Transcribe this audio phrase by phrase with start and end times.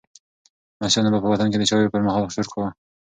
[0.79, 2.69] لمسیانو به په وطن کې د چایو پر مهال شور کاوه.